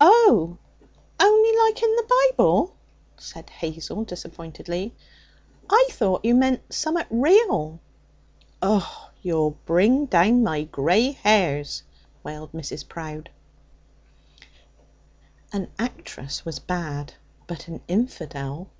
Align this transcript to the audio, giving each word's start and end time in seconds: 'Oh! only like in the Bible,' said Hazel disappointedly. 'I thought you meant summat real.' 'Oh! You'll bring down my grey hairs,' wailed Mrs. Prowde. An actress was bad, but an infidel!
'Oh! 0.00 0.56
only 1.20 1.58
like 1.58 1.82
in 1.82 1.94
the 1.96 2.30
Bible,' 2.38 2.74
said 3.18 3.50
Hazel 3.50 4.02
disappointedly. 4.02 4.94
'I 5.68 5.88
thought 5.90 6.24
you 6.24 6.34
meant 6.34 6.72
summat 6.72 7.06
real.' 7.10 7.78
'Oh! 8.62 9.10
You'll 9.20 9.58
bring 9.66 10.06
down 10.06 10.42
my 10.42 10.62
grey 10.64 11.10
hairs,' 11.10 11.82
wailed 12.24 12.52
Mrs. 12.52 12.88
Prowde. 12.88 13.28
An 15.52 15.68
actress 15.78 16.46
was 16.46 16.58
bad, 16.60 17.12
but 17.46 17.68
an 17.68 17.82
infidel! 17.88 18.70